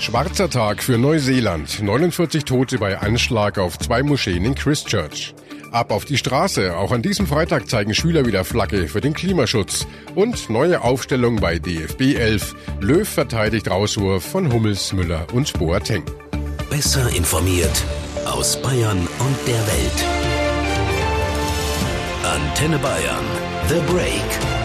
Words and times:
Schwarzer 0.00 0.48
Tag 0.50 0.82
für 0.82 0.98
Neuseeland. 0.98 1.82
49 1.82 2.44
Tote 2.44 2.78
bei 2.78 2.98
Anschlag 2.98 3.58
auf 3.58 3.78
zwei 3.78 4.02
Moscheen 4.02 4.44
in 4.44 4.54
Christchurch. 4.54 5.34
Ab 5.72 5.90
auf 5.90 6.04
die 6.04 6.16
Straße. 6.16 6.76
Auch 6.76 6.92
an 6.92 7.02
diesem 7.02 7.26
Freitag 7.26 7.68
zeigen 7.68 7.94
Schüler 7.94 8.24
wieder 8.26 8.44
Flagge 8.44 8.88
für 8.88 9.00
den 9.00 9.14
Klimaschutz. 9.14 9.86
Und 10.14 10.48
neue 10.48 10.82
Aufstellung 10.82 11.36
bei 11.36 11.58
DFB 11.58 12.16
11. 12.16 12.54
Löw 12.80 13.08
verteidigt 13.08 13.68
Rauswurf 13.68 14.24
von 14.24 14.52
Hummels, 14.52 14.92
Müller 14.92 15.26
und 15.32 15.52
Boateng. 15.58 16.04
Besser 16.70 17.08
informiert 17.16 17.84
aus 18.26 18.60
Bayern 18.60 18.98
und 18.98 19.36
der 19.46 19.66
Welt. 19.66 20.04
Antenne 22.24 22.78
Bayern. 22.78 23.24
The 23.68 23.80
Break. 23.92 24.55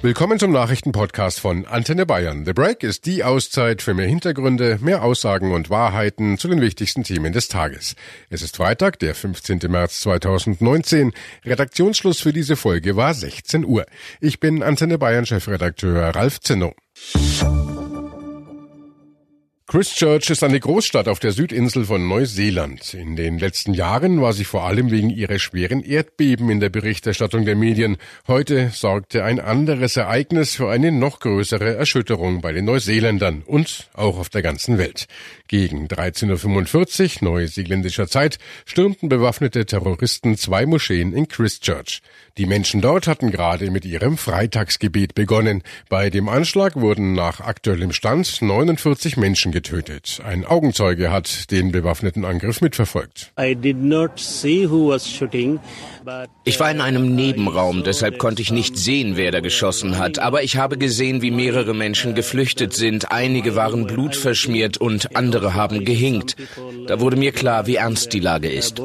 Willkommen 0.00 0.38
zum 0.38 0.52
Nachrichtenpodcast 0.52 1.40
von 1.40 1.66
Antenne 1.66 2.06
Bayern. 2.06 2.44
The 2.44 2.52
Break 2.52 2.84
ist 2.84 3.04
die 3.04 3.24
Auszeit 3.24 3.82
für 3.82 3.94
mehr 3.94 4.06
Hintergründe, 4.06 4.78
mehr 4.80 5.02
Aussagen 5.02 5.52
und 5.52 5.70
Wahrheiten 5.70 6.38
zu 6.38 6.46
den 6.46 6.60
wichtigsten 6.60 7.02
Themen 7.02 7.32
des 7.32 7.48
Tages. 7.48 7.96
Es 8.30 8.40
ist 8.40 8.56
Freitag, 8.56 9.00
der 9.00 9.16
15. 9.16 9.58
März 9.68 9.98
2019. 9.98 11.12
Redaktionsschluss 11.44 12.20
für 12.20 12.32
diese 12.32 12.54
Folge 12.54 12.94
war 12.94 13.12
16 13.12 13.64
Uhr. 13.64 13.86
Ich 14.20 14.38
bin 14.38 14.62
Antenne 14.62 14.98
Bayern 14.98 15.26
Chefredakteur 15.26 16.14
Ralf 16.14 16.38
Zinno. 16.38 16.74
Christchurch 19.70 20.30
ist 20.30 20.42
eine 20.42 20.58
Großstadt 20.58 21.08
auf 21.08 21.20
der 21.20 21.32
Südinsel 21.32 21.84
von 21.84 22.08
Neuseeland. 22.08 22.94
In 22.94 23.16
den 23.16 23.38
letzten 23.38 23.74
Jahren 23.74 24.22
war 24.22 24.32
sie 24.32 24.44
vor 24.44 24.64
allem 24.64 24.90
wegen 24.90 25.10
ihrer 25.10 25.38
schweren 25.38 25.82
Erdbeben 25.82 26.48
in 26.48 26.58
der 26.58 26.70
Berichterstattung 26.70 27.44
der 27.44 27.54
Medien. 27.54 27.98
Heute 28.26 28.70
sorgte 28.70 29.24
ein 29.24 29.38
anderes 29.38 29.98
Ereignis 29.98 30.54
für 30.54 30.70
eine 30.70 30.90
noch 30.90 31.20
größere 31.20 31.76
Erschütterung 31.76 32.40
bei 32.40 32.52
den 32.52 32.64
Neuseeländern 32.64 33.42
und 33.44 33.90
auch 33.92 34.18
auf 34.18 34.30
der 34.30 34.40
ganzen 34.40 34.78
Welt. 34.78 35.06
Gegen 35.48 35.86
13.45 35.86 37.22
Uhr 37.22 37.32
neuseeländischer 37.32 38.08
Zeit 38.08 38.38
stürmten 38.64 39.10
bewaffnete 39.10 39.66
Terroristen 39.66 40.38
zwei 40.38 40.64
Moscheen 40.64 41.12
in 41.12 41.28
Christchurch. 41.28 42.00
Die 42.38 42.46
Menschen 42.46 42.80
dort 42.80 43.06
hatten 43.06 43.32
gerade 43.32 43.70
mit 43.70 43.84
ihrem 43.84 44.16
Freitagsgebet 44.16 45.14
begonnen. 45.14 45.62
Bei 45.88 46.08
dem 46.08 46.28
Anschlag 46.28 46.76
wurden 46.76 47.12
nach 47.12 47.40
aktuellem 47.40 47.92
Stand 47.92 48.40
49 48.40 49.16
Menschen 49.16 49.52
getötet. 49.58 50.20
Ein 50.24 50.44
Augenzeuge 50.44 51.10
hat 51.10 51.50
den 51.50 51.72
bewaffneten 51.72 52.24
Angriff 52.24 52.60
mitverfolgt. 52.60 53.32
Ich 56.44 56.60
war 56.60 56.70
in 56.70 56.80
einem 56.80 57.14
Nebenraum, 57.16 57.82
deshalb 57.82 58.18
konnte 58.18 58.40
ich 58.40 58.52
nicht 58.52 58.78
sehen, 58.78 59.16
wer 59.16 59.32
da 59.32 59.40
geschossen 59.40 59.98
hat. 59.98 60.20
Aber 60.20 60.44
ich 60.44 60.56
habe 60.56 60.78
gesehen, 60.78 61.22
wie 61.22 61.32
mehrere 61.32 61.74
Menschen 61.74 62.14
geflüchtet 62.14 62.72
sind. 62.72 63.10
Einige 63.10 63.56
waren 63.56 63.86
blutverschmiert 63.86 64.78
und 64.78 65.16
andere 65.16 65.54
haben 65.54 65.84
gehinkt. 65.84 66.36
Da 66.86 67.00
wurde 67.00 67.16
mir 67.16 67.32
klar, 67.32 67.66
wie 67.66 67.76
ernst 67.76 68.12
die 68.12 68.20
Lage 68.20 68.48
ist. 68.48 68.80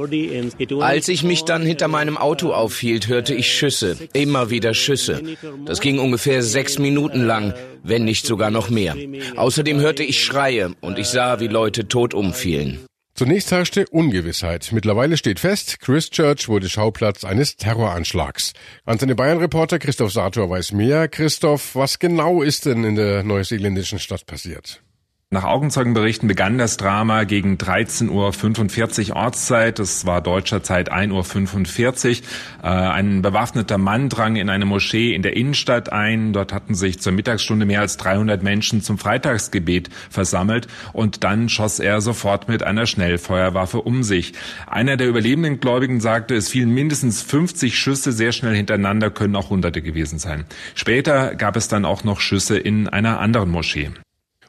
Als 0.80 1.08
ich 1.08 1.24
mich 1.24 1.44
dann 1.44 1.62
hinter 1.62 1.88
meinem 1.88 2.18
Auto 2.18 2.52
aufhielt, 2.52 3.08
hörte 3.08 3.36
ich 3.36 3.48
Schüsse. 3.54 3.96
Immer 4.14 4.50
wieder 4.50 4.74
Schüsse. 4.74 5.22
Das 5.66 5.82
ging 5.82 6.00
ungefähr 6.00 6.42
sechs 6.42 6.80
Minuten 6.80 7.24
lang, 7.24 7.54
wenn 7.84 8.06
nicht 8.06 8.26
sogar 8.26 8.50
noch 8.50 8.70
mehr. 8.70 8.96
Außerdem 9.36 9.80
hörte 9.80 10.04
ich 10.04 10.24
Schreie 10.24 10.74
und 10.82 10.98
ich 10.98 11.08
sah, 11.08 11.40
wie 11.40 11.48
Leute 11.48 11.88
tot 11.88 12.14
umfielen. 12.14 12.86
Zunächst 13.16 13.52
herrschte 13.52 13.86
Ungewissheit. 13.90 14.72
Mittlerweile 14.72 15.18
steht 15.18 15.40
fest, 15.40 15.80
Christchurch 15.80 16.50
wurde 16.50 16.68
Schauplatz 16.68 17.24
eines 17.24 17.58
Terroranschlags. 17.58 18.54
Antenne 18.86 19.14
Bayern-Reporter 19.14 19.78
Christoph 19.78 20.12
Sator 20.12 20.50
weiß 20.50 20.72
mehr. 20.72 21.08
Christoph, 21.08 21.76
was 21.76 22.00
genau 22.00 22.42
ist 22.42 22.66
denn 22.66 22.84
in 22.84 22.96
der 22.96 23.22
neuseeländischen 23.22 24.00
Stadt 24.00 24.26
passiert? 24.26 24.82
Nach 25.34 25.46
Augenzeugenberichten 25.46 26.28
begann 26.28 26.60
das 26.60 26.78
Drama 26.78 27.24
gegen 27.24 27.56
13.45 27.56 29.10
Uhr 29.10 29.16
Ortszeit. 29.16 29.80
Das 29.80 30.06
war 30.06 30.22
deutscher 30.22 30.62
Zeit 30.62 30.94
1.45 30.94 32.22
Uhr. 32.22 32.28
Äh, 32.64 32.68
ein 32.68 33.24
bewaffneter 33.24 33.80
Mann 33.80 34.10
drang 34.10 34.36
in 34.36 34.52
eine 34.52 34.66
Moschee 34.66 35.16
in 35.16 35.24
der 35.24 35.36
Innenstadt 35.36 35.92
ein. 35.92 36.34
Dort 36.34 36.54
hatten 36.54 36.76
sich 36.76 37.00
zur 37.00 37.14
Mittagsstunde 37.14 37.66
mehr 37.66 37.80
als 37.80 37.98
300 37.98 38.44
Menschen 38.44 38.84
zum 38.84 39.00
Freitagsgebet 39.00 39.90
versammelt. 40.12 40.68
Und 40.92 41.24
dann 41.24 41.50
schoss 41.50 41.80
er 41.80 42.00
sofort 42.02 42.48
mit 42.48 42.62
einer 42.62 42.86
Schnellfeuerwaffe 42.86 43.82
um 43.82 44.04
sich. 44.04 44.34
Einer 44.68 44.98
der 44.98 45.08
überlebenden 45.08 45.60
Gläubigen 45.60 46.00
sagte, 46.00 46.36
es 46.36 46.50
fielen 46.50 46.70
mindestens 46.70 47.24
50 47.24 47.76
Schüsse 47.76 48.12
sehr 48.12 48.34
schnell 48.34 48.54
hintereinander, 48.54 49.10
können 49.10 49.36
auch 49.36 49.50
Hunderte 49.50 49.82
gewesen 49.82 50.20
sein. 50.20 50.46
Später 50.76 51.34
gab 51.34 51.56
es 51.56 51.68
dann 51.68 51.86
auch 51.86 52.04
noch 52.04 52.20
Schüsse 52.20 52.60
in 52.60 52.88
einer 52.88 53.20
anderen 53.20 53.50
Moschee. 53.50 53.90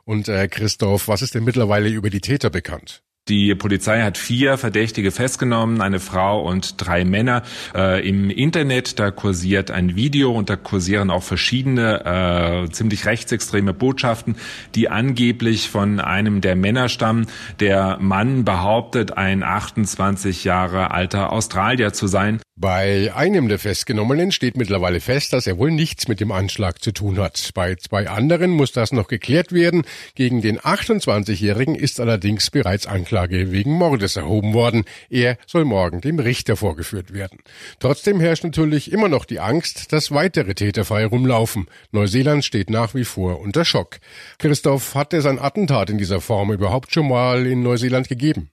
Und 0.05 0.29
äh, 0.29 0.49
Christoph, 0.49 1.09
was 1.09 1.23
ist 1.23 1.35
denn 1.35 1.45
mittlerweile 1.45 1.89
über 1.89 2.11
die 2.11 2.21
Täter 2.21 2.51
bekannt? 2.51 3.03
Die 3.29 3.55
Polizei 3.55 4.03
hat 4.03 4.19
vier 4.19 4.59
Verdächtige 4.59 5.11
festgenommen, 5.11 5.81
eine 5.81 5.99
Frau 5.99 6.43
und 6.43 6.75
drei 6.77 7.07
Männer. 7.07 7.43
Äh, 7.75 8.07
Im 8.07 8.29
Internet, 8.29 8.99
da 8.99 9.11
kursiert 9.11 9.71
ein 9.71 9.97
Video 9.97 10.31
und 10.31 10.51
da 10.51 10.57
kursieren 10.57 11.09
auch 11.09 11.23
verschiedene 11.23 12.67
äh, 12.67 12.71
ziemlich 12.71 13.07
rechtsextreme 13.07 13.73
Botschaften, 13.73 14.37
die 14.75 14.91
angeblich 14.91 15.71
von 15.71 16.01
einem 16.01 16.43
der 16.43 16.55
Männer 16.55 16.91
stammen. 16.91 17.27
Der 17.61 17.97
Mann 17.99 18.45
behauptet, 18.45 19.17
ein 19.17 19.43
28 19.43 20.45
Jahre 20.45 20.91
alter 20.91 21.33
Australier 21.33 21.95
zu 21.95 22.07
sein. 22.07 22.43
Bei 22.57 23.13
einem 23.13 23.49
der 23.49 23.59
Festgenommenen 23.59 24.31
steht 24.31 24.57
mittlerweile 24.57 25.01
fest, 25.01 25.33
dass 25.33 25.49
er 25.49 25.59
wohl 25.59 25.73
nichts 25.73 26.07
mit 26.07 26.21
dem 26.21 26.31
Anschlag 26.31 26.81
zu 26.81 26.93
tun 26.93 27.19
hat. 27.19 27.51
Bei 27.53 27.75
zwei 27.75 28.09
anderen 28.09 28.53
muss 28.53 28.71
das 28.71 28.93
noch 28.93 29.09
geklärt 29.09 29.53
werden. 29.53 29.83
Gegen 30.15 30.41
den 30.41 30.61
28-Jährigen 30.61 31.75
ist 31.75 31.99
allerdings 31.99 32.53
bereits 32.53 32.87
Anklage 32.87 33.51
wegen 33.51 33.73
Mordes 33.73 34.15
erhoben 34.15 34.55
worden. 34.55 34.85
Er 35.11 35.37
soll 35.49 35.65
morgen 35.65 36.01
dem 36.01 36.21
Richter 36.21 36.57
vorgeführt 36.57 37.13
werden. 37.13 37.41
Trotzdem 37.81 38.21
herrscht 38.21 38.45
natürlich 38.45 38.93
immer 38.93 39.09
noch 39.09 39.25
die 39.25 39.41
Angst, 39.41 39.93
dass 39.93 40.13
weitere 40.13 40.55
Täter 40.55 40.85
frei 40.85 41.07
rumlaufen. 41.07 41.67
Neuseeland 41.91 42.45
steht 42.45 42.71
nach 42.71 42.95
wie 42.95 43.05
vor 43.05 43.41
unter 43.41 43.65
Schock. 43.65 43.99
Christoph, 44.39 44.95
hat 44.95 45.13
es 45.13 45.27
ein 45.27 45.41
Attentat 45.41 45.91
in 45.91 45.99
dieser 45.99 46.21
Form 46.21 46.53
überhaupt 46.53 46.95
schon 46.95 47.09
mal 47.09 47.47
in 47.47 47.65
Neuseeland 47.65 48.09
gegeben? 48.09 48.51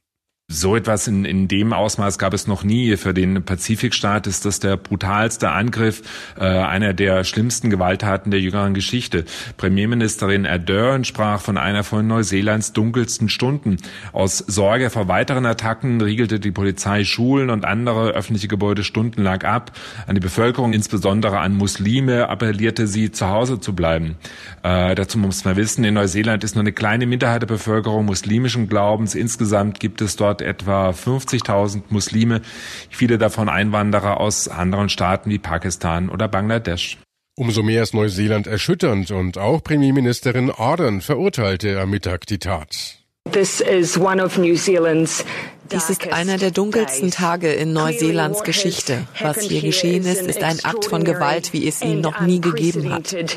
So 0.52 0.76
etwas 0.76 1.08
in, 1.08 1.24
in 1.24 1.48
dem 1.48 1.72
Ausmaß 1.72 2.20
gab 2.20 2.34
es 2.34 2.46
noch 2.46 2.66
nie. 2.66 2.98
Für 2.98 3.14
den 3.14 3.42
Pazifikstaat 3.42 4.28
ist 4.28 4.44
das 4.44 4.60
der 4.60 4.76
brutalste 4.76 5.50
Angriff, 5.52 6.02
äh, 6.38 6.44
einer 6.44 6.94
der 6.94 7.24
schlimmsten 7.24 7.70
Gewalttaten 7.70 8.32
der 8.32 8.42
jüngeren 8.42 8.74
Geschichte. 8.74 9.24
Premierministerin 9.56 10.46
Ardern 10.46 11.06
sprach 11.06 11.40
von 11.40 11.58
einer 11.58 11.86
von 11.86 12.06
Neuseelands 12.06 12.74
dunkelsten 12.74 13.30
Stunden. 13.30 13.78
Aus 14.12 14.40
Sorge 14.40 14.90
vor 14.90 15.08
weiteren 15.08 15.46
Attacken 15.46 16.02
riegelte 16.02 16.42
die 16.42 16.52
Polizei 16.52 17.06
Schulen 17.06 17.50
und 17.50 17.64
andere 17.64 18.10
öffentliche 18.10 18.50
Gebäude 18.50 18.84
stundenlang 18.84 19.44
ab. 19.44 19.72
An 20.06 20.16
die 20.16 20.22
Bevölkerung, 20.22 20.74
insbesondere 20.74 21.40
an 21.40 21.56
Muslime, 21.56 22.28
appellierte 22.28 22.88
sie, 22.88 23.12
zu 23.12 23.30
Hause 23.30 23.62
zu 23.62 23.74
bleiben. 23.74 24.18
Äh, 24.64 24.96
dazu 24.96 25.18
muss 25.18 25.46
man 25.46 25.56
wissen, 25.56 25.86
in 25.86 25.94
Neuseeland 25.94 26.44
ist 26.44 26.56
nur 26.56 26.64
eine 26.64 26.74
kleine 26.74 27.06
Minderheit 27.06 27.42
der 27.42 27.48
Bevölkerung 27.48 28.06
muslimischen 28.06 28.68
Glaubens. 28.68 29.16
Insgesamt 29.16 29.80
gibt 29.80 30.02
es 30.02 30.18
dort 30.18 30.41
etwa 30.42 30.90
50.000 30.90 31.84
Muslime, 31.90 32.42
viele 32.90 33.18
davon 33.18 33.50
Einwanderer 33.50 34.20
aus 34.20 34.48
anderen 34.48 34.90
Staaten 34.90 35.30
wie 35.30 35.40
Pakistan 35.40 36.10
oder 36.10 36.28
Bangladesch. 36.28 36.98
Umso 37.38 37.64
mehr 37.64 37.84
ist 37.84 37.94
Neuseeland 37.94 38.46
erschütternd 38.48 39.12
und 39.12 39.38
auch 39.38 39.64
Premierministerin 39.64 40.52
Ardern 40.52 41.02
verurteilte 41.02 41.80
am 41.80 41.90
Mittag 41.90 42.26
die 42.26 42.40
Tat. 42.40 42.98
This 43.32 43.62
is 43.62 43.98
one 43.98 44.22
of 44.22 44.38
New 44.38 44.56
Zealand's 44.56 45.24
dies 45.72 45.90
ist 45.90 46.12
einer 46.12 46.38
der 46.38 46.52
dunkelsten 46.52 47.12
Tage 47.12 47.52
in 47.52 47.74
Neuseelands 47.74 48.44
Geschichte. 48.44 49.08
Was 49.20 49.42
hier 49.42 49.62
geschehen 49.62 50.06
ist, 50.06 50.22
ist 50.22 50.44
ein 50.44 50.64
Akt 50.64 50.86
von 50.86 51.04
Gewalt, 51.04 51.54
wie 51.54 51.68
es 51.68 51.82
ihn 51.82 52.02
noch 52.02 52.22
nie 52.22 52.42
gegeben 52.42 52.92
hat. 52.94 53.14
In 53.14 53.28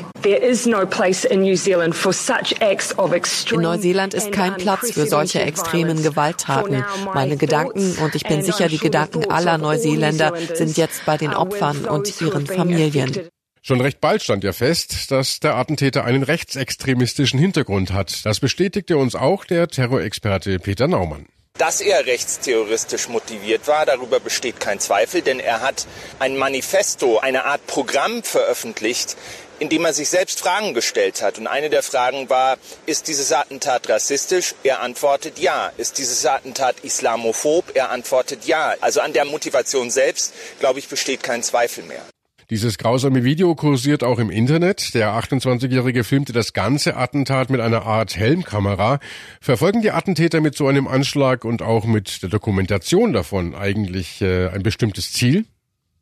Neuseeland 3.61 4.13
ist 4.13 4.31
kein 4.31 4.55
Platz 4.57 4.91
für 4.91 5.07
solche 5.07 5.41
extremen 5.41 6.03
Gewalttaten. 6.03 6.83
Meine 7.13 7.37
Gedanken, 7.37 7.97
und 8.01 8.15
ich 8.15 8.23
bin 8.23 8.41
sicher, 8.41 8.67
die 8.67 8.79
Gedanken 8.79 9.29
aller 9.29 9.57
Neuseeländer 9.57 10.33
sind 10.53 10.77
jetzt 10.77 11.05
bei 11.05 11.17
den 11.17 11.33
Opfern 11.33 11.85
und 11.85 12.21
ihren 12.21 12.45
Familien. 12.45 13.29
Schon 13.61 13.81
recht 13.81 13.99
bald 13.99 14.21
stand 14.21 14.43
ja 14.43 14.53
fest, 14.53 15.09
dass 15.09 15.39
der 15.39 15.55
Attentäter 15.55 16.03
einen 16.03 16.21
rechtsextremistischen 16.21 17.39
Hintergrund 17.39 17.93
hat. 17.93 18.23
Das 18.23 18.39
bestätigte 18.39 18.97
uns 18.97 19.15
auch 19.15 19.43
der 19.43 19.67
Terrorexperte 19.67 20.59
Peter 20.59 20.87
Naumann. 20.87 21.25
Dass 21.57 21.79
er 21.79 22.05
rechtsterroristisch 22.05 23.07
motiviert 23.07 23.65
war, 23.67 23.85
darüber 23.85 24.19
besteht 24.19 24.59
kein 24.59 24.81
Zweifel, 24.81 25.21
denn 25.21 25.39
er 25.39 25.61
hat 25.61 25.87
ein 26.19 26.35
Manifesto, 26.35 27.19
eine 27.19 27.45
Art 27.45 27.65
Programm 27.65 28.23
veröffentlicht, 28.23 29.15
in 29.59 29.69
dem 29.69 29.85
er 29.85 29.93
sich 29.93 30.09
selbst 30.09 30.41
Fragen 30.41 30.73
gestellt 30.73 31.21
hat. 31.21 31.37
Und 31.37 31.47
eine 31.47 31.69
der 31.69 31.81
Fragen 31.81 32.29
war, 32.29 32.57
ist 32.85 33.07
dieses 33.07 33.31
Attentat 33.31 33.87
rassistisch? 33.87 34.53
Er 34.63 34.81
antwortet 34.81 35.39
ja. 35.39 35.71
Ist 35.77 35.97
dieses 35.97 36.25
Attentat 36.25 36.81
islamophob? 36.81 37.71
Er 37.73 37.89
antwortet 37.89 38.43
ja. 38.43 38.75
Also 38.81 38.99
an 38.99 39.13
der 39.13 39.23
Motivation 39.23 39.91
selbst, 39.91 40.33
glaube 40.59 40.79
ich, 40.79 40.89
besteht 40.89 41.23
kein 41.23 41.41
Zweifel 41.41 41.85
mehr. 41.85 42.03
Dieses 42.51 42.77
grausame 42.77 43.23
Video 43.23 43.55
kursiert 43.55 44.03
auch 44.03 44.19
im 44.19 44.29
Internet. 44.29 44.93
Der 44.93 45.13
28-Jährige 45.13 46.03
filmte 46.03 46.31
das 46.31 46.53
ganze 46.53 46.95
Attentat 46.95 47.49
mit 47.49 47.59
einer 47.59 47.87
Art 47.87 48.15
Helmkamera. 48.15 48.99
Verfolgen 49.41 49.81
die 49.81 49.89
Attentäter 49.89 50.41
mit 50.41 50.55
so 50.55 50.67
einem 50.67 50.87
Anschlag 50.87 51.43
und 51.43 51.63
auch 51.63 51.85
mit 51.85 52.21
der 52.21 52.29
Dokumentation 52.29 53.13
davon 53.13 53.55
eigentlich 53.55 54.21
äh, 54.21 54.49
ein 54.49 54.61
bestimmtes 54.61 55.11
Ziel? 55.11 55.45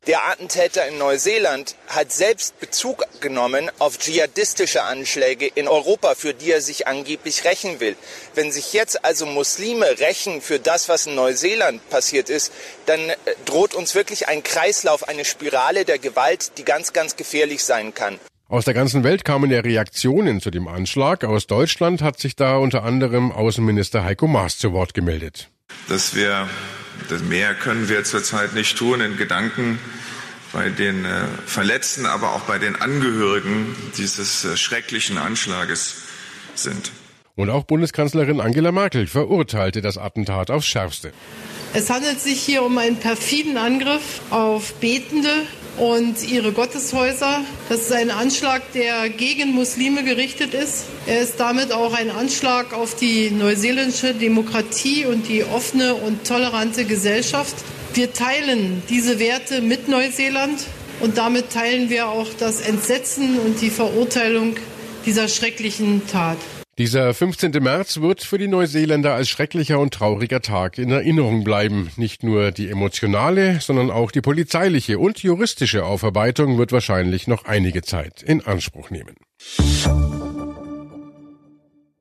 Der 0.06 0.28
Attentäter 0.28 0.86
in 0.86 0.98
Neuseeland 0.98 1.76
hat 1.86 2.12
selbst 2.12 2.60
Bezug 2.60 3.04
genommen 3.20 3.70
auf 3.78 3.98
dschihadistische 3.98 4.82
Anschläge 4.82 5.46
in 5.46 5.66
Europa, 5.66 6.14
für 6.14 6.34
die 6.34 6.50
er 6.50 6.60
sich 6.60 6.86
angeblich 6.86 7.46
rächen 7.46 7.80
will. 7.80 7.96
Wenn 8.34 8.52
sich 8.52 8.74
jetzt 8.74 9.02
also 9.02 9.24
Muslime 9.24 9.98
rächen 10.00 10.42
für 10.42 10.58
das, 10.58 10.90
was 10.90 11.06
in 11.06 11.14
Neuseeland 11.14 11.88
passiert 11.88 12.28
ist, 12.28 12.52
dann 12.84 13.00
äh, 13.00 13.14
droht 13.46 13.74
uns 13.74 13.94
wirklich 13.94 14.28
ein 14.28 14.42
Kreislauf, 14.42 15.08
eine 15.08 15.24
Spirale 15.24 15.86
der 15.86 15.98
Gewalt, 15.98 16.58
die 16.58 16.64
ganz, 16.64 16.92
ganz 16.92 17.16
gefährlich 17.16 17.64
sein 17.64 17.94
kann. 17.94 18.20
Aus 18.46 18.66
der 18.66 18.74
ganzen 18.74 19.04
Welt 19.04 19.24
kamen 19.24 19.50
ja 19.50 19.60
Reaktionen 19.60 20.42
zu 20.42 20.50
dem 20.50 20.68
Anschlag. 20.68 21.24
Aus 21.24 21.46
Deutschland 21.46 22.02
hat 22.02 22.20
sich 22.20 22.36
da 22.36 22.58
unter 22.58 22.82
anderem 22.82 23.32
Außenminister 23.32 24.04
Heiko 24.04 24.26
Maas 24.26 24.58
zu 24.58 24.74
Wort 24.74 24.92
gemeldet. 24.92 25.48
Dass 25.88 26.14
wir 26.14 26.46
mehr 27.28 27.54
können 27.54 27.88
wir 27.88 28.04
zurzeit 28.04 28.54
nicht 28.54 28.76
tun 28.76 29.00
in 29.00 29.16
Gedanken 29.16 29.78
bei 30.52 30.70
den 30.70 31.04
äh, 31.04 31.26
Verletzten, 31.46 32.06
aber 32.06 32.34
auch 32.34 32.42
bei 32.42 32.58
den 32.58 32.76
Angehörigen 32.76 33.74
dieses 33.98 34.44
äh, 34.44 34.56
schrecklichen 34.56 35.18
Anschlages 35.18 35.96
sind. 36.54 36.92
Und 37.36 37.50
auch 37.50 37.64
Bundeskanzlerin 37.64 38.40
Angela 38.40 38.70
Merkel 38.70 39.08
verurteilte 39.08 39.82
das 39.82 39.98
Attentat 39.98 40.50
aufs 40.50 40.66
Schärfste. 40.66 41.12
Es 41.72 41.90
handelt 41.90 42.20
sich 42.20 42.40
hier 42.40 42.62
um 42.62 42.78
einen 42.78 42.96
perfiden 42.96 43.56
Angriff 43.56 44.20
auf 44.30 44.74
Betende 44.74 45.28
und 45.78 46.28
ihre 46.28 46.52
Gotteshäuser. 46.52 47.40
Das 47.68 47.80
ist 47.80 47.92
ein 47.92 48.10
Anschlag, 48.10 48.62
der 48.72 49.08
gegen 49.08 49.52
Muslime 49.52 50.04
gerichtet 50.04 50.54
ist. 50.54 50.84
Er 51.06 51.20
ist 51.20 51.38
damit 51.38 51.72
auch 51.72 51.92
ein 51.92 52.10
Anschlag 52.10 52.72
auf 52.72 52.94
die 52.94 53.30
neuseeländische 53.30 54.14
Demokratie 54.14 55.06
und 55.06 55.28
die 55.28 55.44
offene 55.44 55.94
und 55.94 56.26
tolerante 56.26 56.84
Gesellschaft. 56.84 57.54
Wir 57.94 58.12
teilen 58.12 58.82
diese 58.88 59.18
Werte 59.18 59.60
mit 59.60 59.88
Neuseeland 59.88 60.64
und 61.00 61.18
damit 61.18 61.50
teilen 61.50 61.90
wir 61.90 62.08
auch 62.08 62.28
das 62.38 62.60
Entsetzen 62.60 63.38
und 63.38 63.60
die 63.60 63.70
Verurteilung 63.70 64.56
dieser 65.04 65.28
schrecklichen 65.28 66.02
Tat. 66.06 66.38
Dieser 66.76 67.14
15. 67.14 67.52
März 67.62 68.00
wird 68.00 68.24
für 68.24 68.36
die 68.36 68.48
Neuseeländer 68.48 69.14
als 69.14 69.28
schrecklicher 69.28 69.78
und 69.78 69.94
trauriger 69.94 70.40
Tag 70.40 70.76
in 70.76 70.90
Erinnerung 70.90 71.44
bleiben. 71.44 71.90
Nicht 71.96 72.24
nur 72.24 72.50
die 72.50 72.68
emotionale, 72.68 73.60
sondern 73.60 73.92
auch 73.92 74.10
die 74.10 74.20
polizeiliche 74.20 74.98
und 74.98 75.22
juristische 75.22 75.84
Aufarbeitung 75.84 76.58
wird 76.58 76.72
wahrscheinlich 76.72 77.28
noch 77.28 77.44
einige 77.44 77.82
Zeit 77.82 78.24
in 78.24 78.44
Anspruch 78.44 78.90
nehmen. 78.90 79.14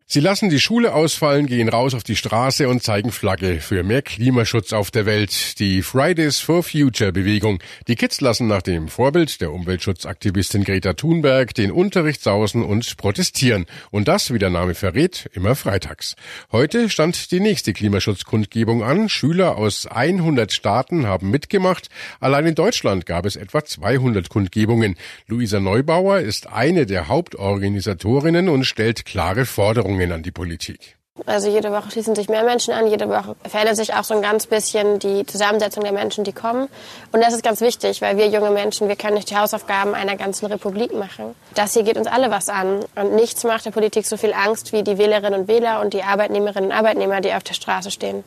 Sie 0.06 0.20
lassen 0.20 0.50
die 0.50 0.60
Schule 0.60 0.94
ausfallen, 0.94 1.48
gehen 1.48 1.70
raus 1.70 1.96
auf 1.96 2.04
die 2.04 2.18
Straße 2.18 2.68
und 2.68 2.84
zeigen 2.84 3.12
Flagge 3.12 3.62
für 3.62 3.84
mehr 3.84 4.02
Klimaschutz 4.02 4.74
auf 4.74 4.92
der 4.92 5.06
Welt. 5.06 5.58
Die 5.60 5.82
Fridays 5.82 6.40
for 6.40 6.62
Future 6.62 7.14
Bewegung. 7.14 7.60
Die 7.88 7.96
Kids 7.96 8.20
lassen 8.20 8.48
nach 8.48 8.62
dem 8.62 8.90
Vorbild 8.90 9.40
der 9.42 9.52
Umweltschutzaktivistin 9.52 10.66
Greta 10.66 10.94
Thunberg 10.94 11.56
den 11.56 11.72
Unterricht 11.72 12.22
sausen 12.22 12.64
und 12.64 12.98
protestieren. 12.98 13.66
Und 13.92 14.08
das, 14.08 14.32
wie 14.32 14.40
der 14.40 14.50
Name 14.50 14.76
verrät, 14.76 15.30
immer 15.34 15.56
freitags. 15.56 16.16
Heute 16.52 16.90
stand 16.90 17.32
die 17.32 17.40
nächste 17.40 17.74
Klimaschutzkundgebung 17.74 18.84
an. 18.84 19.10
Schüler 19.10 19.56
aus 19.56 19.88
100 19.88 20.52
Staaten 20.52 21.08
haben 21.08 21.32
mitgemacht. 21.32 21.90
Allein 22.20 22.46
in 22.46 22.56
Deutschland 22.56 23.06
gab 23.06 23.26
es 23.26 23.36
etwa 23.36 23.64
200 23.64 24.30
Kundgebungen. 24.30 24.96
Luisa 25.28 25.60
Neubauer 25.62 26.20
ist 26.20 26.48
eine 26.48 26.86
der 26.86 27.08
Hauptorganisatorinnen 27.08 28.50
und 28.50 28.66
stellt 28.66 29.06
klare 29.06 29.46
Forderungen 29.46 29.93
Forderungen 29.94 30.12
an 30.12 30.24
die 30.24 30.32
Politik? 30.32 30.98
Also 31.28 31.48
jede 31.48 31.72
Woche 31.72 31.92
schließen 31.92 32.16
sich 32.16 32.28
mehr 32.28 32.44
Menschen 32.44 32.74
an, 32.74 32.88
jede 32.88 33.08
Woche 33.08 33.36
verändert 33.48 33.76
sich 33.76 33.94
auch 33.94 34.04
so 34.04 34.16
ein 34.16 34.24
ganz 34.24 34.48
bisschen 34.48 34.98
die 34.98 35.28
Zusammensetzung 35.28 35.84
der 35.84 35.94
Menschen, 35.94 36.24
die 36.24 36.32
kommen. 36.32 36.68
Und 37.12 37.22
das 37.22 37.34
ist 37.36 37.44
ganz 37.44 37.62
wichtig, 37.62 38.02
weil 38.02 38.18
wir 38.18 38.28
junge 38.30 38.50
Menschen, 38.50 38.88
wir 38.88 38.96
können 38.96 39.14
nicht 39.14 39.30
die 39.30 39.38
Hausaufgaben 39.38 39.94
einer 39.94 40.16
ganzen 40.16 40.48
Republik 40.48 40.92
machen. 40.92 41.36
Das 41.54 41.74
hier 41.74 41.84
geht 41.84 41.98
uns 41.98 42.08
alle 42.08 42.32
was 42.32 42.50
an. 42.50 42.84
Und 42.96 43.14
nichts 43.14 43.44
macht 43.44 43.66
der 43.66 43.72
Politik 43.72 44.08
so 44.08 44.18
viel 44.18 44.34
Angst 44.34 44.74
wie 44.74 44.82
die 44.82 44.98
Wählerinnen 44.98 45.42
und 45.42 45.48
Wähler 45.48 45.82
und 45.82 45.94
die 45.94 46.02
Arbeitnehmerinnen 46.02 46.72
und 46.72 46.76
Arbeitnehmer, 46.76 47.22
die 47.22 47.34
auf 47.34 47.44
der 47.44 47.54
Straße 47.54 47.92
stehen. 47.92 48.24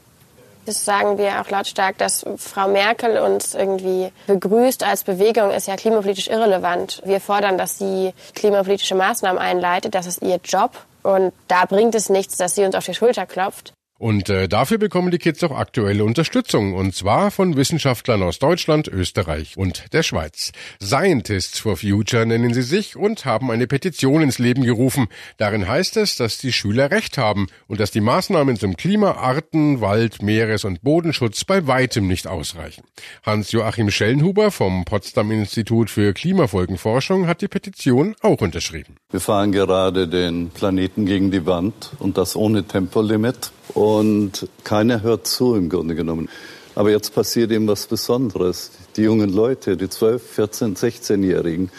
Das 0.65 0.85
sagen 0.85 1.19
wir 1.19 1.41
auch 1.41 1.51
lautstark, 1.51 1.99
dass 1.99 2.25
Frau 2.37 2.69
Merkel 2.69 3.19
uns 3.19 3.55
irgendwie 3.55 4.13
begrüßt 4.29 4.85
als 4.85 5.03
Bewegung, 5.03 5.51
ist 5.51 5.67
ja 5.67 5.77
klimapolitisch 5.77 6.29
irrelevant. 6.29 7.03
Wir 7.05 7.21
fordern, 7.21 7.59
dass 7.59 7.79
sie 7.79 8.13
klimapolitische 8.35 8.95
Maßnahmen 8.95 9.41
einleitet. 9.41 9.95
Das 9.97 10.07
ist 10.07 10.23
ihr 10.23 10.39
Job. 10.45 10.71
Und 11.07 11.33
da 11.47 11.67
bringt 11.67 11.95
es 11.95 12.09
nichts, 12.09 12.37
dass 12.37 12.57
sie 12.57 12.65
uns 12.65 12.75
auf 12.75 12.85
die 12.85 12.95
Schulter 12.95 13.27
klopft. 13.27 13.73
Und 13.99 14.29
äh, 14.29 14.47
dafür 14.47 14.77
bekommen 14.79 15.11
die 15.11 15.19
Kids 15.19 15.43
auch 15.43 15.57
aktuelle 15.57 16.05
Unterstützung, 16.05 16.75
und 16.75 16.95
zwar 16.95 17.31
von 17.31 17.57
Wissenschaftlern 17.57 18.23
aus 18.23 18.39
Deutschland, 18.39 18.89
Österreich 18.89 19.57
und 19.57 19.93
der 19.95 20.03
Schweiz. 20.03 20.53
Scientists 20.83 21.59
for 21.59 21.79
Future 21.79 22.27
nennen 22.27 22.53
sie 22.53 22.63
sich 22.63 22.97
und 22.97 23.25
haben 23.25 23.51
eine 23.51 23.67
Petition 23.67 24.23
ins 24.23 24.39
Leben 24.39 24.65
gerufen. 24.65 25.07
Darin 25.39 25.67
heißt 25.67 25.97
es, 25.97 26.17
dass 26.17 26.37
die 26.37 26.53
Schüler 26.53 26.91
Recht 26.91 27.17
haben 27.17 27.47
und 27.69 27.81
dass 27.81 27.91
die 27.91 28.03
Maßnahmen 28.03 28.57
zum 28.57 28.77
Klima, 28.77 29.13
Arten, 29.13 29.81
Wald, 29.81 30.21
Meeres- 30.21 30.65
und 30.67 30.83
Bodenschutz 30.83 31.45
bei 31.45 31.67
weitem 31.67 32.07
nicht 32.07 32.27
ausreichen. 32.27 32.85
Hans-Joachim 33.25 33.91
Schellenhuber 33.91 34.51
vom 34.51 34.85
Potsdam 34.85 35.31
Institut 35.31 35.89
für 35.89 36.13
Klimafolgenforschung 36.13 37.27
hat 37.27 37.41
die 37.41 37.49
Petition 37.49 38.15
auch 38.21 38.43
unterschrieben. 38.43 38.97
Wir 39.11 39.21
fahren 39.21 39.53
gerade 39.53 40.07
den 40.07 40.51
Planeten 40.51 41.07
gegen 41.07 41.31
die 41.31 41.47
Wand 41.47 41.93
und 41.99 42.19
das 42.19 42.37
ohne 42.37 42.65
Tempolimit 42.65 43.53
und 43.75 44.49
keiner 44.65 45.03
hört 45.03 45.27
zu 45.27 45.55
im 45.55 45.69
Grunde 45.69 45.95
genommen. 45.95 46.29
Aber 46.75 46.91
jetzt 46.91 47.15
passiert 47.15 47.51
eben 47.53 47.67
was 47.67 47.87
Besonderes. 47.87 48.71
Die 48.97 49.03
jungen 49.03 49.33
Leute, 49.33 49.77
die 49.77 49.89
12, 49.89 50.23
14, 50.23 50.77
16-Jährigen, 50.77 51.71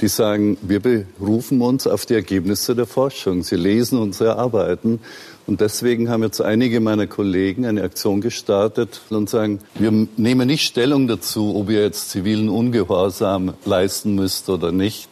die 0.00 0.08
sagen, 0.08 0.58
wir 0.60 0.80
berufen 0.80 1.60
uns 1.60 1.86
auf 1.86 2.04
die 2.04 2.14
Ergebnisse 2.14 2.74
der 2.74 2.86
Forschung. 2.86 3.44
Sie 3.44 3.54
lesen 3.54 3.98
unsere 3.98 4.36
Arbeiten. 4.36 4.98
Und 5.46 5.60
deswegen 5.60 6.08
haben 6.08 6.22
jetzt 6.22 6.40
einige 6.40 6.80
meiner 6.80 7.06
Kollegen 7.06 7.64
eine 7.64 7.82
Aktion 7.82 8.20
gestartet 8.20 9.02
und 9.10 9.30
sagen, 9.30 9.60
wir 9.74 9.92
nehmen 10.16 10.48
nicht 10.48 10.66
Stellung 10.66 11.06
dazu, 11.06 11.54
ob 11.54 11.70
ihr 11.70 11.82
jetzt 11.82 12.10
zivilen 12.10 12.48
Ungehorsam 12.48 13.54
leisten 13.64 14.14
müsst 14.16 14.48
oder 14.48 14.72
nicht, 14.72 15.08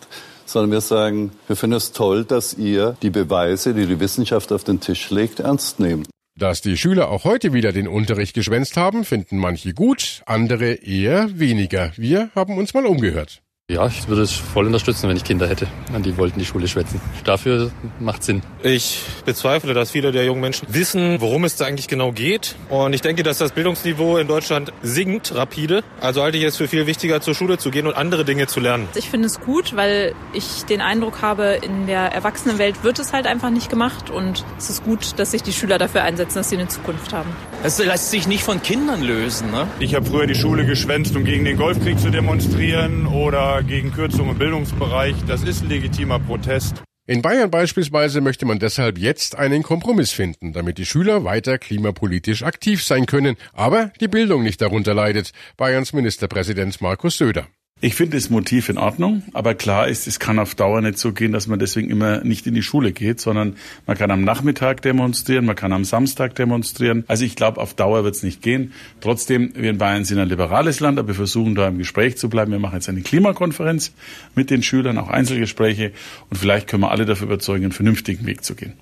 sondern 0.53 0.71
wir 0.71 0.81
sagen, 0.81 1.33
wir 1.49 1.57
finden 1.57 1.77
es 1.77 1.93
toll, 1.93 2.25
dass 2.25 2.55
ihr 2.55 2.97
die 3.03 3.11
Beweise, 3.11 3.75
die 3.75 3.87
die 3.87 4.01
Wissenschaft 4.01 4.53
auf 4.53 4.65
den 4.65 4.81
Tisch 4.81 5.11
legt, 5.11 5.41
ernst 5.41 5.81
nehmt. 5.81 6.09
Dass 6.39 6.61
die 6.61 6.77
Schüler 6.77 7.11
auch 7.11 7.25
heute 7.25 7.53
wieder 7.53 7.73
den 7.73 7.89
Unterricht 7.89 8.35
geschwänzt 8.35 8.77
haben, 8.77 9.05
finden 9.05 9.39
manche 9.39 9.75
gut, 9.75 10.23
andere 10.27 10.73
eher 10.73 11.39
weniger. 11.39 11.93
Wir 11.97 12.31
haben 12.35 12.57
uns 12.57 12.73
mal 12.73 12.87
umgehört. 12.87 13.43
Ja, 13.73 13.87
ich 13.87 14.07
würde 14.07 14.21
es 14.21 14.33
voll 14.33 14.67
unterstützen, 14.67 15.09
wenn 15.09 15.17
ich 15.17 15.25
Kinder 15.25 15.49
hätte, 15.49 15.67
an 15.95 16.03
die 16.03 16.19
wollten 16.19 16.39
die 16.39 16.45
Schule 16.45 16.69
schwätzen. 16.69 17.01
Dafür 17.25 17.71
macht 18.01 18.23
Sinn. 18.23 18.43
Ich 18.63 19.01
bezweifle, 19.25 19.73
dass 19.73 19.93
viele 19.93 20.13
der 20.13 20.27
jungen 20.27 20.43
Menschen 20.43 20.67
wissen, 20.71 21.23
worum 21.23 21.45
es 21.45 21.57
da 21.57 21.65
eigentlich 21.65 21.89
genau 21.89 22.13
geht. 22.13 22.55
Und 22.69 22.93
ich 22.93 23.01
denke, 23.01 23.23
dass 23.23 23.39
das 23.39 23.53
Bildungsniveau 23.53 24.19
in 24.19 24.29
Deutschland 24.29 24.75
sinkt 24.83 25.35
rapide. 25.35 25.83
Also 26.03 26.23
halte 26.23 26.37
ich 26.37 26.45
es 26.45 26.59
für 26.59 26.69
viel 26.69 26.87
wichtiger, 26.87 27.23
zur 27.23 27.35
Schule 27.35 27.57
zu 27.57 27.71
gehen 27.71 27.87
und 27.87 27.95
andere 27.95 28.27
Dinge 28.27 28.47
zu 28.47 28.61
lernen. 28.61 28.89
Ich 28.95 29.09
finde 29.09 29.25
es 29.25 29.41
gut, 29.41 29.75
weil 29.75 30.15
ich 30.35 30.67
den 30.67 30.83
Eindruck 30.83 31.23
habe, 31.23 31.59
in 31.63 31.87
der 31.87 32.13
Erwachsenenwelt 32.13 32.85
wird 32.85 32.99
es 32.99 33.15
halt 33.15 33.27
einfach 33.27 33.49
nicht 33.49 33.71
gemacht. 33.71 34.11
Und 34.11 34.45
es 34.59 34.69
ist 34.69 34.85
gut, 34.85 35.19
dass 35.19 35.31
sich 35.31 35.43
die 35.43 35.55
Schüler 35.55 35.79
dafür 35.79 36.03
einsetzen, 36.03 36.35
dass 36.35 36.51
sie 36.51 36.59
eine 36.59 36.69
Zukunft 36.69 37.15
haben. 37.15 37.31
Es 37.63 37.79
lässt 37.79 38.11
sich 38.11 38.29
nicht 38.29 38.45
von 38.45 38.61
Kindern 38.63 39.01
lösen. 39.01 39.51
Ne? 39.51 39.67
Ich 39.79 39.95
habe 39.95 40.05
früher 40.05 40.27
die 40.27 40.35
Schule 40.35 40.67
geschwänzt, 40.67 41.17
um 41.17 41.25
gegen 41.25 41.47
den 41.47 41.57
Golfkrieg 41.57 41.99
zu 41.99 42.11
demonstrieren 42.11 43.07
oder 43.07 43.62
gegen 43.63 43.93
Kürzungen 43.93 44.33
im 44.33 44.39
Bildungsbereich. 44.39 45.15
Das 45.27 45.43
ist 45.43 45.65
legitimer 45.65 46.19
Protest. 46.19 46.83
In 47.07 47.21
Bayern 47.21 47.51
beispielsweise 47.51 48.21
möchte 48.21 48.47
man 48.47 48.61
deshalb 48.61 48.97
jetzt 48.97 49.37
einen 49.37 49.63
Kompromiss 49.65 50.13
finden, 50.13 50.53
damit 50.53 50.79
die 50.79 50.87
Schüler 50.87 51.25
weiter 51.25 51.59
klimapolitisch 51.59 52.45
aktiv 52.45 52.85
sein 52.85 53.07
können, 53.07 53.37
aber 53.53 53.93
die 54.01 54.09
Bildung 54.09 54.45
nicht 54.45 54.61
darunter 54.61 54.95
leidet. 54.95 55.33
Bayerns 55.57 55.93
Ministerpräsident 55.93 56.81
Markus 56.81 57.19
Söder. 57.19 57.49
Ich 57.85 57.97
finde 57.97 58.17
das 58.17 58.31
Motiv 58.31 58.69
in 58.69 58.79
Ordnung, 58.79 59.25
aber 59.33 59.57
klar 59.57 59.89
ist, 59.89 60.07
es 60.07 60.21
kann 60.21 60.39
auf 60.39 60.55
Dauer 60.55 60.81
nicht 60.83 60.99
so 60.99 61.13
gehen, 61.13 61.33
dass 61.33 61.49
man 61.49 61.59
deswegen 61.59 61.91
immer 61.91 62.23
nicht 62.23 62.47
in 62.47 62.55
die 62.55 62.63
Schule 62.63 62.93
geht, 62.93 63.21
sondern 63.21 63.57
man 63.89 63.99
kann 63.99 64.13
am 64.13 64.23
Nachmittag 64.23 64.83
demonstrieren, 64.83 65.47
man 65.47 65.57
kann 65.57 65.73
am 65.73 65.83
Samstag 65.83 66.37
demonstrieren. 66.37 67.03
Also 67.09 67.25
ich 67.25 67.35
glaube, 67.35 67.61
auf 67.61 67.75
Dauer 67.75 68.05
wird 68.05 68.15
es 68.15 68.23
nicht 68.23 68.41
gehen. 68.41 68.73
Trotzdem, 69.01 69.53
wir 69.57 69.69
in 69.69 69.79
Bayern 69.79 70.05
sind 70.05 70.21
ein 70.21 70.29
liberales 70.29 70.79
Land, 70.79 71.01
aber 71.01 71.09
wir 71.09 71.17
versuchen 71.17 71.57
da 71.57 71.67
im 71.67 71.79
Gespräch 71.79 72.19
zu 72.19 72.29
bleiben. 72.31 72.53
Wir 72.53 72.61
machen 72.61 72.77
jetzt 72.77 72.89
eine 72.89 73.01
Klimakonferenz 73.01 73.93
mit 74.37 74.51
den 74.51 74.63
Schülern, 74.63 74.97
auch 74.97 75.09
Einzelgespräche 75.09 75.91
und 76.31 76.37
vielleicht 76.37 76.69
können 76.69 76.85
wir 76.85 76.93
alle 76.93 77.05
dafür 77.05 77.27
überzeugen, 77.27 77.65
einen 77.65 77.73
vernünftigen 77.73 78.25
Weg 78.27 78.45
zu 78.45 78.55
gehen. 78.55 78.75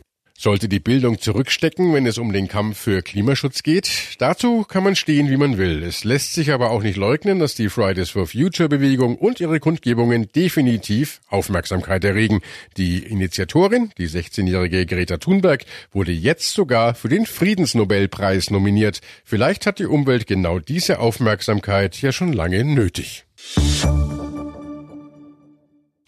Sollte 0.43 0.71
die 0.71 0.81
Bildung 0.81 1.19
zurückstecken, 1.21 1.93
wenn 1.93 2.07
es 2.07 2.17
um 2.17 2.33
den 2.33 2.49
Kampf 2.49 2.79
für 2.79 3.03
Klimaschutz 3.03 3.63
geht? 3.63 3.91
Dazu 4.21 4.65
kann 4.65 4.83
man 4.83 4.97
stehen, 4.97 5.29
wie 5.29 5.37
man 5.37 5.59
will. 5.59 5.83
Es 5.83 6.03
lässt 6.03 6.33
sich 6.33 6.51
aber 6.51 6.71
auch 6.71 6.83
nicht 6.83 6.97
leugnen, 6.97 7.39
dass 7.39 7.55
die 7.55 7.69
Fridays 7.69 8.09
for 8.09 8.27
Future 8.27 8.71
Bewegung 8.71 9.19
und 9.19 9.39
ihre 9.39 9.61
Kundgebungen 9.61 10.33
definitiv 10.33 11.21
Aufmerksamkeit 11.29 12.05
erregen. 12.05 12.41
Die 12.79 13.01
Initiatorin, 13.01 13.91
die 13.99 14.09
16-jährige 14.09 14.87
Greta 14.87 15.19
Thunberg, 15.19 15.67
wurde 15.93 16.13
jetzt 16.13 16.55
sogar 16.55 16.95
für 16.95 17.11
den 17.11 17.27
Friedensnobelpreis 17.27 18.51
nominiert. 18.51 19.03
Vielleicht 19.27 19.67
hat 19.67 19.79
die 19.79 19.85
Umwelt 19.85 20.27
genau 20.27 20.59
diese 20.59 21.01
Aufmerksamkeit 21.01 22.01
ja 22.01 22.13
schon 22.13 22.33
lange 22.33 22.65
nötig. 22.65 23.27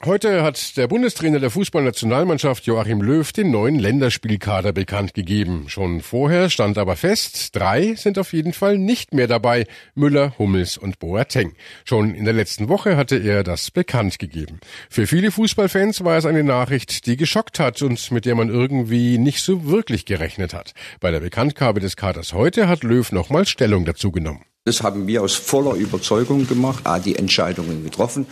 Heute 0.05 0.43
hat 0.43 0.77
der 0.77 0.89
Bundestrainer 0.89 1.39
der 1.39 1.53
Fußballnationalmannschaft 1.53 2.67
Joachim 2.67 3.03
Löw 3.03 3.33
den 3.33 3.53
neuen 3.53 3.79
Länderspielkader 3.79 4.73
bekannt 4.73 5.15
gegeben. 5.15 5.67
Schon 5.69 6.01
vorher 6.01 6.51
stand 6.51 6.77
aber 6.77 6.97
fest, 6.97 7.55
drei 7.55 7.95
sind 7.95 8.19
auf 8.19 8.33
jeden 8.33 8.53
Fall 8.53 8.79
nicht 8.79 9.15
mehr 9.15 9.29
dabei, 9.29 9.65
Müller, 9.95 10.37
Hummels 10.41 10.77
und 10.77 10.99
Boateng. 10.99 11.53
Schon 11.85 12.17
in 12.17 12.25
der 12.25 12.35
letzten 12.35 12.69
Woche 12.69 12.97
hatte 12.97 13.17
er 13.17 13.45
das 13.45 13.71
bekannt 13.71 14.19
gegeben. 14.19 14.59
Für 14.91 15.07
viele 15.07 15.31
Fußballfans 15.31 16.03
war 16.03 16.17
es 16.17 16.27
eine 16.27 16.43
Nachricht, 16.43 17.07
die 17.07 17.17
geschockt 17.17 17.61
hat 17.61 17.81
und 17.81 18.11
mit 18.11 18.25
der 18.25 18.35
man 18.35 18.49
irgendwie 18.49 19.19
nicht 19.19 19.41
so 19.41 19.69
wirklich 19.69 20.05
gerechnet 20.05 20.53
hat. 20.53 20.75
Bei 20.99 21.13
der 21.13 21.21
Bekanntgabe 21.21 21.79
des 21.79 21.95
Kaders 21.95 22.33
heute 22.33 22.67
hat 22.67 22.83
Löw 22.83 23.13
nochmal 23.13 23.47
Stellung 23.47 23.85
dazu 23.85 24.11
genommen. 24.11 24.45
Das 24.65 24.83
haben 24.83 25.07
wir 25.07 25.23
aus 25.23 25.37
voller 25.37 25.75
Überzeugung 25.75 26.49
gemacht, 26.49 26.83
die 27.05 27.15
Entscheidungen 27.15 27.85
getroffen 27.85 28.27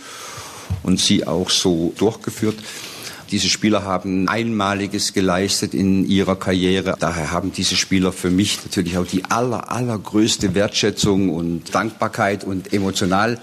und 0.83 0.99
sie 0.99 1.25
auch 1.25 1.49
so 1.49 1.93
durchgeführt. 1.97 2.57
Diese 3.31 3.47
Spieler 3.47 3.85
haben 3.85 4.27
Einmaliges 4.27 5.13
geleistet 5.13 5.73
in 5.73 6.05
ihrer 6.05 6.35
Karriere. 6.35 6.97
Daher 6.99 7.31
haben 7.31 7.53
diese 7.53 7.77
Spieler 7.77 8.11
für 8.11 8.29
mich 8.29 8.59
natürlich 8.65 8.97
auch 8.97 9.07
die 9.07 9.23
aller, 9.23 9.71
allergrößte 9.71 10.53
Wertschätzung 10.53 11.29
und 11.29 11.73
Dankbarkeit 11.73 12.43
und 12.43 12.73
emotional. 12.73 13.39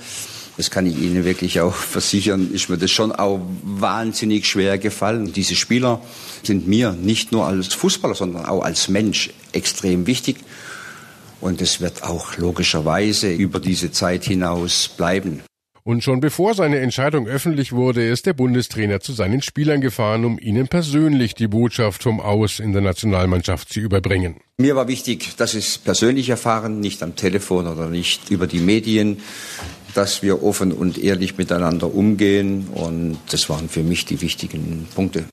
Das 0.58 0.70
kann 0.70 0.86
ich 0.86 0.98
Ihnen 0.98 1.24
wirklich 1.24 1.60
auch 1.60 1.74
versichern, 1.74 2.50
ist 2.52 2.68
mir 2.68 2.76
das 2.76 2.90
schon 2.90 3.12
auch 3.12 3.40
wahnsinnig 3.62 4.44
schwer 4.44 4.76
gefallen. 4.76 5.32
Diese 5.32 5.54
Spieler 5.54 6.02
sind 6.42 6.66
mir 6.66 6.92
nicht 6.92 7.32
nur 7.32 7.46
als 7.46 7.68
Fußballer, 7.68 8.16
sondern 8.16 8.44
auch 8.44 8.62
als 8.62 8.88
Mensch 8.88 9.30
extrem 9.52 10.06
wichtig. 10.06 10.36
Und 11.40 11.62
es 11.62 11.80
wird 11.80 12.02
auch 12.02 12.36
logischerweise 12.36 13.32
über 13.32 13.60
diese 13.60 13.92
Zeit 13.92 14.24
hinaus 14.24 14.88
bleiben. 14.88 15.42
Und 15.88 16.04
schon 16.04 16.20
bevor 16.20 16.52
seine 16.52 16.80
Entscheidung 16.80 17.26
öffentlich 17.26 17.72
wurde, 17.72 18.06
ist 18.06 18.26
der 18.26 18.34
Bundestrainer 18.34 19.00
zu 19.00 19.14
seinen 19.14 19.40
Spielern 19.40 19.80
gefahren, 19.80 20.26
um 20.26 20.38
ihnen 20.38 20.68
persönlich 20.68 21.34
die 21.34 21.48
Botschaft 21.48 22.02
vom 22.02 22.20
Aus 22.20 22.60
in 22.60 22.74
der 22.74 22.82
Nationalmannschaft 22.82 23.72
zu 23.72 23.80
überbringen. 23.80 24.36
Mir 24.58 24.76
war 24.76 24.86
wichtig, 24.86 25.34
dass 25.38 25.54
es 25.54 25.78
persönlich 25.78 26.28
erfahren, 26.28 26.80
nicht 26.80 27.02
am 27.02 27.16
Telefon 27.16 27.66
oder 27.66 27.88
nicht 27.88 28.28
über 28.28 28.46
die 28.46 28.60
Medien, 28.60 29.22
dass 29.94 30.22
wir 30.22 30.42
offen 30.42 30.72
und 30.72 31.02
ehrlich 31.02 31.38
miteinander 31.38 31.94
umgehen. 31.94 32.68
Und 32.74 33.16
das 33.30 33.48
waren 33.48 33.70
für 33.70 33.82
mich 33.82 34.04
die 34.04 34.20
wichtigen 34.20 34.86
Punkte. 34.94 35.24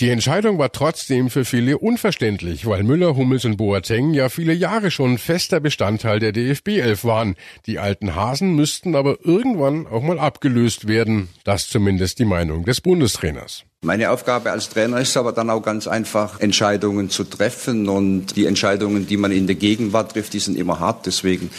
Die 0.00 0.10
Entscheidung 0.10 0.58
war 0.58 0.72
trotzdem 0.72 1.30
für 1.30 1.44
viele 1.44 1.78
unverständlich, 1.78 2.66
weil 2.66 2.82
Müller, 2.82 3.14
Hummels 3.14 3.44
und 3.44 3.58
Boateng 3.58 4.12
ja 4.12 4.28
viele 4.28 4.52
Jahre 4.52 4.90
schon 4.90 5.18
fester 5.18 5.60
Bestandteil 5.60 6.18
der 6.18 6.32
DFB-Elf 6.32 7.04
waren. 7.04 7.36
Die 7.66 7.78
alten 7.78 8.16
Hasen 8.16 8.56
müssten 8.56 8.96
aber 8.96 9.18
irgendwann 9.22 9.86
auch 9.86 10.02
mal 10.02 10.18
abgelöst 10.18 10.88
werden. 10.88 11.28
Das 11.44 11.68
zumindest 11.68 12.18
die 12.18 12.24
Meinung 12.24 12.64
des 12.64 12.80
Bundestrainers. 12.80 13.62
Meine 13.82 14.10
Aufgabe 14.10 14.50
als 14.50 14.68
Trainer 14.68 14.98
ist 14.98 15.16
aber 15.16 15.30
dann 15.30 15.48
auch 15.48 15.62
ganz 15.62 15.86
einfach, 15.86 16.40
Entscheidungen 16.40 17.08
zu 17.08 17.22
treffen. 17.22 17.88
Und 17.88 18.34
die 18.34 18.46
Entscheidungen, 18.46 19.06
die 19.06 19.16
man 19.16 19.30
in 19.30 19.46
der 19.46 19.54
Gegenwart 19.54 20.12
trifft, 20.12 20.32
die 20.32 20.40
sind 20.40 20.58
immer 20.58 20.80
hart. 20.80 21.06
Deswegen 21.06 21.50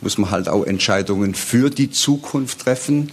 muss 0.00 0.16
man 0.16 0.30
halt 0.30 0.48
auch 0.48 0.64
Entscheidungen 0.64 1.34
für 1.34 1.68
die 1.68 1.90
Zukunft 1.90 2.60
treffen. 2.60 3.12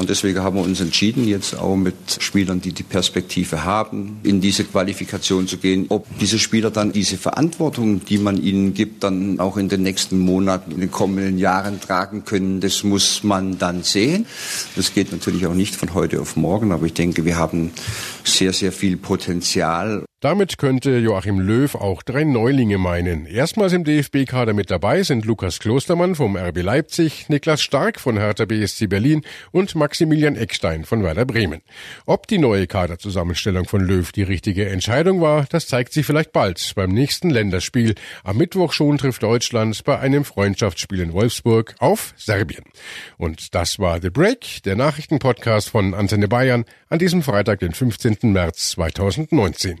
Und 0.00 0.08
deswegen 0.08 0.40
haben 0.40 0.56
wir 0.56 0.62
uns 0.62 0.80
entschieden, 0.80 1.28
jetzt 1.28 1.54
auch 1.58 1.76
mit 1.76 1.94
Spielern, 2.20 2.62
die 2.62 2.72
die 2.72 2.82
Perspektive 2.82 3.64
haben, 3.64 4.18
in 4.22 4.40
diese 4.40 4.64
Qualifikation 4.64 5.46
zu 5.46 5.58
gehen. 5.58 5.84
Ob 5.90 6.06
diese 6.18 6.38
Spieler 6.38 6.70
dann 6.70 6.90
diese 6.90 7.18
Verantwortung, 7.18 8.02
die 8.06 8.16
man 8.16 8.42
ihnen 8.42 8.72
gibt, 8.72 9.04
dann 9.04 9.38
auch 9.40 9.58
in 9.58 9.68
den 9.68 9.82
nächsten 9.82 10.18
Monaten, 10.18 10.70
in 10.72 10.80
den 10.80 10.90
kommenden 10.90 11.36
Jahren 11.36 11.82
tragen 11.82 12.24
können, 12.24 12.62
das 12.62 12.82
muss 12.82 13.24
man 13.24 13.58
dann 13.58 13.82
sehen. 13.82 14.24
Das 14.74 14.94
geht 14.94 15.12
natürlich 15.12 15.46
auch 15.46 15.52
nicht 15.52 15.76
von 15.76 15.92
heute 15.92 16.22
auf 16.22 16.34
morgen, 16.34 16.72
aber 16.72 16.86
ich 16.86 16.94
denke, 16.94 17.26
wir 17.26 17.36
haben 17.36 17.70
sehr, 18.24 18.54
sehr 18.54 18.72
viel 18.72 18.96
Potenzial. 18.96 20.06
Damit 20.22 20.58
könnte 20.58 20.98
Joachim 20.98 21.40
Löw 21.40 21.74
auch 21.74 22.02
drei 22.02 22.24
Neulinge 22.24 22.76
meinen. 22.76 23.24
Erstmals 23.24 23.72
im 23.72 23.84
DFB-Kader 23.84 24.52
mit 24.52 24.70
dabei 24.70 25.02
sind 25.02 25.24
Lukas 25.24 25.60
Klostermann 25.60 26.14
vom 26.14 26.36
RB 26.36 26.60
Leipzig, 26.60 27.30
Niklas 27.30 27.62
Stark 27.62 27.98
von 27.98 28.18
Hertha 28.18 28.44
BSC 28.44 28.86
Berlin 28.86 29.22
und 29.50 29.74
Maximilian 29.74 30.36
Eckstein 30.36 30.84
von 30.84 31.02
Werder 31.02 31.24
Bremen. 31.24 31.62
Ob 32.04 32.26
die 32.26 32.36
neue 32.36 32.66
Kaderzusammenstellung 32.66 33.64
von 33.64 33.80
Löw 33.80 34.12
die 34.12 34.22
richtige 34.22 34.68
Entscheidung 34.68 35.22
war, 35.22 35.46
das 35.48 35.68
zeigt 35.68 35.94
sich 35.94 36.04
vielleicht 36.04 36.32
bald 36.32 36.74
beim 36.76 36.90
nächsten 36.90 37.30
Länderspiel. 37.30 37.94
Am 38.22 38.36
Mittwoch 38.36 38.74
schon 38.74 38.98
trifft 38.98 39.22
Deutschland 39.22 39.82
bei 39.84 40.00
einem 40.00 40.26
Freundschaftsspiel 40.26 41.00
in 41.00 41.14
Wolfsburg 41.14 41.76
auf 41.78 42.12
Serbien. 42.18 42.64
Und 43.16 43.54
das 43.54 43.78
war 43.78 44.02
The 44.02 44.10
Break, 44.10 44.64
der 44.66 44.76
Nachrichtenpodcast 44.76 45.70
von 45.70 45.94
Antenne 45.94 46.28
Bayern 46.28 46.66
an 46.90 46.98
diesem 46.98 47.22
Freitag, 47.22 47.60
den 47.60 47.72
15. 47.72 48.18
März 48.24 48.72
2019. 48.72 49.80